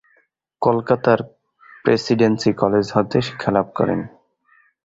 [0.61, 1.19] কলকাতার
[1.83, 3.99] Presidency College হতে শিক্ষালাভ করেন।